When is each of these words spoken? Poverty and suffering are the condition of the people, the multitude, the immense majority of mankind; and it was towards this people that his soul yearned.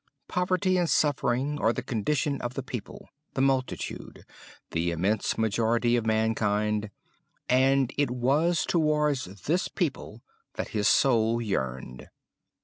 Poverty 0.27 0.77
and 0.77 0.89
suffering 0.89 1.59
are 1.59 1.71
the 1.71 1.83
condition 1.83 2.41
of 2.41 2.55
the 2.55 2.63
people, 2.63 3.07
the 3.35 3.41
multitude, 3.41 4.25
the 4.71 4.89
immense 4.89 5.37
majority 5.37 5.95
of 5.95 6.07
mankind; 6.07 6.89
and 7.47 7.93
it 7.99 8.09
was 8.09 8.65
towards 8.65 9.25
this 9.43 9.67
people 9.67 10.23
that 10.55 10.69
his 10.69 10.87
soul 10.87 11.39
yearned. 11.39 12.09